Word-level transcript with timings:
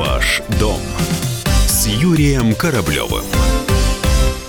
Ваш 0.00 0.40
дом 0.58 0.80
с 1.66 1.86
Юрием 1.86 2.54
Кораблевым. 2.54 3.22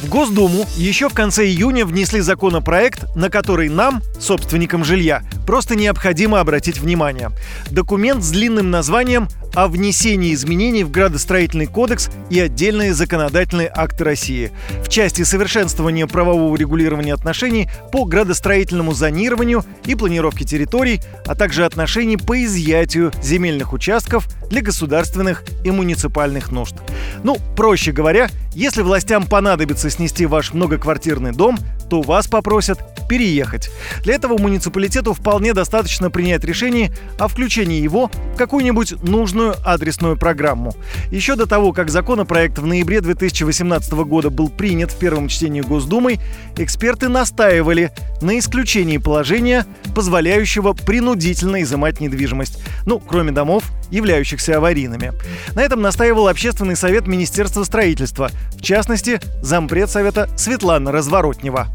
В 0.00 0.08
Госдуму 0.08 0.66
еще 0.76 1.08
в 1.08 1.14
конце 1.14 1.46
июня 1.46 1.84
внесли 1.84 2.20
законопроект, 2.20 3.12
на 3.16 3.28
который 3.28 3.68
нам, 3.68 4.02
собственникам 4.20 4.84
жилья, 4.84 5.24
просто 5.44 5.74
необходимо 5.74 6.38
обратить 6.38 6.78
внимание. 6.78 7.30
Документ 7.72 8.22
с 8.22 8.30
длинным 8.30 8.70
названием 8.70 9.28
о 9.54 9.68
внесении 9.68 10.34
изменений 10.34 10.84
в 10.84 10.90
градостроительный 10.90 11.66
кодекс 11.66 12.10
и 12.30 12.40
отдельные 12.40 12.94
законодательные 12.94 13.70
акты 13.74 14.04
России 14.04 14.52
в 14.82 14.88
части 14.88 15.22
совершенствования 15.22 16.06
правового 16.06 16.56
регулирования 16.56 17.14
отношений 17.14 17.68
по 17.90 18.04
градостроительному 18.04 18.92
зонированию 18.92 19.64
и 19.84 19.94
планировке 19.94 20.44
территорий, 20.44 21.00
а 21.26 21.34
также 21.34 21.64
отношений 21.64 22.16
по 22.16 22.42
изъятию 22.44 23.12
земельных 23.22 23.72
участков 23.72 24.28
для 24.48 24.62
государственных 24.62 25.44
и 25.64 25.70
муниципальных 25.70 26.50
нужд. 26.50 26.74
Ну, 27.22 27.36
проще 27.56 27.92
говоря, 27.92 28.30
если 28.54 28.82
властям 28.82 29.26
понадобится 29.26 29.90
снести 29.90 30.26
ваш 30.26 30.52
многоквартирный 30.52 31.32
дом, 31.32 31.58
то 31.92 32.00
вас 32.00 32.26
попросят 32.26 32.78
переехать. 33.06 33.70
Для 34.02 34.14
этого 34.14 34.38
муниципалитету 34.38 35.12
вполне 35.12 35.52
достаточно 35.52 36.10
принять 36.10 36.42
решение 36.42 36.90
о 37.18 37.28
включении 37.28 37.82
его 37.82 38.10
в 38.32 38.38
какую-нибудь 38.38 39.02
нужную 39.02 39.56
адресную 39.62 40.16
программу. 40.16 40.74
Еще 41.10 41.36
до 41.36 41.44
того, 41.46 41.74
как 41.74 41.90
законопроект 41.90 42.58
в 42.58 42.64
ноябре 42.64 43.02
2018 43.02 43.92
года 43.92 44.30
был 44.30 44.48
принят 44.48 44.90
в 44.90 44.98
первом 44.98 45.28
чтении 45.28 45.60
Госдумой, 45.60 46.18
эксперты 46.56 47.10
настаивали 47.10 47.92
на 48.22 48.38
исключении 48.38 48.96
положения, 48.96 49.66
позволяющего 49.94 50.72
принудительно 50.72 51.60
изымать 51.60 52.00
недвижимость, 52.00 52.58
ну, 52.86 53.00
кроме 53.00 53.32
домов, 53.32 53.64
являющихся 53.90 54.56
аварийными. 54.56 55.12
На 55.54 55.60
этом 55.60 55.82
настаивал 55.82 56.28
Общественный 56.28 56.76
совет 56.76 57.06
Министерства 57.06 57.64
строительства, 57.64 58.30
в 58.54 58.62
частности, 58.62 59.20
зампред 59.42 59.90
совета 59.90 60.30
Светлана 60.38 60.90
Разворотнева 60.90 61.68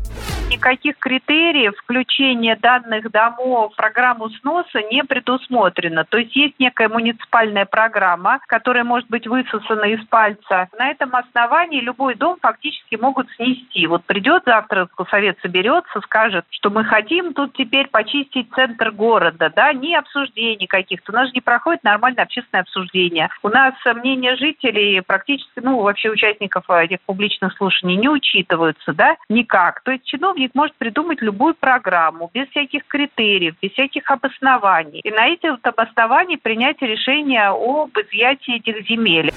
никаких 0.50 0.98
критериев 0.98 1.76
включения 1.78 2.56
данных 2.56 3.12
домов 3.12 3.74
в 3.74 3.76
программу 3.76 4.30
сноса 4.30 4.82
не 4.92 5.04
предусмотрено. 5.04 6.06
То 6.06 6.18
есть 6.18 6.36
есть 6.36 6.56
некая 6.60 6.90
муниципальная 6.90 7.66
программа, 7.66 8.40
которая 8.48 8.84
может 8.84 9.10
быть 9.10 9.28
высосана 9.28 9.86
из 9.86 10.04
пальца. 10.08 10.68
На 10.78 10.90
этом 10.90 11.16
основании 11.16 11.82
любой 11.82 12.16
дом 12.16 12.38
фактически 12.42 12.96
могут 12.96 13.30
снести. 13.32 13.86
Вот 13.88 14.06
придет 14.06 14.44
завтра, 14.46 14.90
совет 15.10 15.38
соберется, 15.42 16.02
скажет, 16.02 16.46
что 16.50 16.70
мы 16.70 16.84
хотим 16.84 17.34
тут 17.34 17.54
теперь 17.54 17.88
почистить 17.88 18.50
центр 18.56 18.92
города, 18.92 19.52
да, 19.56 19.74
ни 19.74 19.94
обсуждений 19.94 20.68
каких-то. 20.68 21.12
У 21.12 21.16
нас 21.16 21.28
же 21.28 21.34
не 21.34 21.42
проходит 21.42 21.84
нормальное 21.84 22.24
общественное 22.24 22.62
обсуждение. 22.62 23.30
У 23.44 23.50
нас 23.50 23.74
мнение 23.86 24.36
жителей 24.36 25.02
практически, 25.02 25.60
ну, 25.62 25.82
вообще 25.82 26.10
участников 26.10 26.70
этих 26.70 27.02
публичных 27.02 27.54
слушаний 27.58 27.96
не 27.96 28.10
учитываются, 28.10 28.94
да, 28.94 29.18
никак. 29.30 29.82
То 29.84 29.92
есть 29.92 30.06
чиновник 30.08 30.52
может 30.56 30.76
придумать 30.78 31.22
любую 31.22 31.54
программу 31.54 32.32
без 32.34 32.48
всяких 32.50 32.88
критериев, 32.88 33.56
без 33.62 33.72
всяких 33.72 34.10
обоснований. 34.10 35.02
И 35.04 35.12
на 35.12 35.28
эти 35.28 35.48
вот 35.50 35.60
обоснований 35.64 36.38
принять 36.38 36.82
решение 36.82 37.50
об 37.50 37.92
изъятии 37.98 38.56
этих 38.56 38.88
земель. 38.88 39.32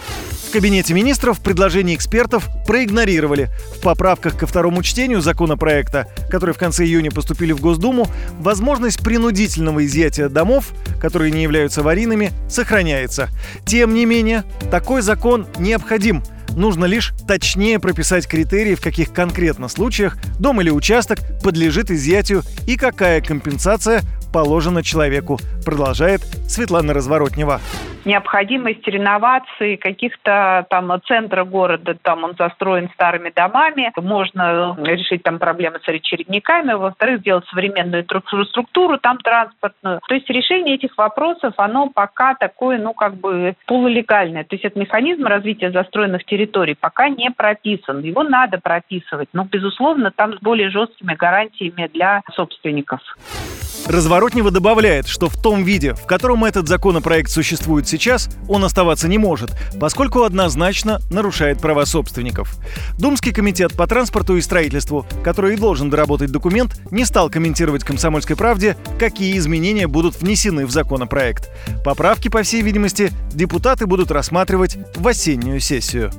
В 0.49 0.53
Кабинете 0.53 0.95
министров 0.95 1.43
предложения 1.43 1.95
экспертов 1.95 2.49
проигнорировали. 2.67 3.49
В 3.79 3.85
поправках 3.85 4.39
ко 4.39 4.47
второму 4.47 4.83
чтению 4.83 5.21
законопроекта, 5.21 6.07
которые 6.31 6.55
в 6.55 6.59
конце 6.59 6.85
июня 6.85 7.11
поступили 7.11 7.53
в 7.53 7.61
Госдуму, 7.61 8.07
возможность 8.39 9.05
принудительного 9.05 9.85
изъятия 9.85 10.29
домов, 10.29 10.71
которые 11.01 11.31
не 11.31 11.43
являются 11.43 11.83
аварийными, 11.83 12.31
сохраняется. 12.49 13.29
Тем 13.65 13.95
не 13.95 14.07
менее, 14.07 14.43
такой 14.71 15.03
закон 15.03 15.47
необходим– 15.59 16.23
Нужно 16.57 16.85
лишь 16.85 17.13
точнее 17.27 17.79
прописать 17.79 18.27
критерии, 18.27 18.75
в 18.75 18.81
каких 18.81 19.13
конкретно 19.13 19.69
случаях 19.69 20.17
дом 20.39 20.61
или 20.61 20.71
участок 20.71 21.21
подлежит 21.43 21.91
изъятию 21.91 22.43
и 22.67 22.77
какая 22.77 23.21
компенсация 23.21 24.03
положена 24.33 24.83
человеку, 24.83 25.39
продолжает 25.65 26.21
Светлана 26.49 26.95
Разворотнева 26.95 27.61
необходимость 28.05 28.87
реновации 28.87 29.77
каких-то 29.77 30.67
там 30.71 30.93
центров 31.07 31.49
города, 31.51 31.97
там 32.03 32.25
он 32.25 32.35
застроен 32.39 32.91
старыми 32.95 33.31
домами, 33.35 33.93
можно 33.97 34.77
решить 34.79 35.23
там 35.23 35.39
проблемы 35.39 35.79
с 35.85 35.89
очередниками, 35.89 36.73
во-вторых, 36.73 37.21
сделать 37.21 37.47
современную 37.49 38.05
инфраструктуру 38.05 38.99
там 38.99 39.19
транспортную. 39.19 40.01
То 40.09 40.15
есть 40.15 40.29
решение 40.31 40.77
этих 40.77 40.97
вопросов, 40.97 41.55
оно 41.57 41.89
пока 41.89 42.35
такое, 42.35 42.79
ну, 42.79 42.95
как 42.95 43.17
бы 43.17 43.55
полулегальное. 43.67 44.45
То 44.45 44.55
есть 44.55 44.65
этот 44.65 44.79
механизм 44.79 45.27
развития 45.27 45.71
застроенных 45.71 46.25
территорий 46.25 46.75
пока 46.75 47.09
не 47.09 47.31
прописан. 47.31 48.01
Его 48.01 48.23
надо 48.23 48.59
прописывать, 48.59 49.29
но, 49.33 49.45
безусловно, 49.45 50.11
там 50.11 50.35
с 50.35 50.41
более 50.41 50.71
жесткими 50.71 51.15
гарантиями 51.15 51.89
для 51.93 52.23
собственников. 52.35 53.01
Разворотнева 53.91 54.53
добавляет, 54.53 55.09
что 55.09 55.29
в 55.29 55.37
том 55.37 55.65
виде, 55.65 55.95
в 55.95 56.07
котором 56.07 56.45
этот 56.45 56.69
законопроект 56.69 57.29
существует 57.29 57.89
сейчас, 57.89 58.29
он 58.47 58.65
оставаться 58.65 59.09
не 59.09 59.19
может, 59.19 59.51
поскольку 59.81 60.23
однозначно 60.23 61.01
нарушает 61.11 61.59
права 61.59 61.85
собственников. 61.87 62.55
Думский 63.01 63.33
комитет 63.33 63.73
по 63.73 63.89
транспорту 63.89 64.37
и 64.37 64.43
строительству, 64.43 65.05
который 65.25 65.55
и 65.55 65.57
должен 65.57 65.91
доработать 65.91 66.31
документ, 66.31 66.81
не 66.93 67.05
стал 67.05 67.31
комментировать 67.31 67.83
«Комсомольской 67.83 68.37
правде», 68.37 68.77
какие 69.01 69.37
изменения 69.37 69.89
будут 69.89 70.21
внесены 70.21 70.67
в 70.67 70.71
законопроект. 70.71 71.51
Поправки, 71.85 72.29
по 72.29 72.45
всей 72.45 72.63
видимости, 72.63 73.11
депутаты 73.33 73.87
будут 73.87 74.13
рассматривать 74.13 74.79
в 74.95 75.09
осеннюю 75.09 75.59
сессию. 75.59 76.13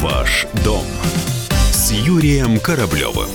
Ваш 0.00 0.46
дом 0.64 0.86
с 1.70 1.92
Юрием 1.92 2.58
Кораблевым. 2.60 3.28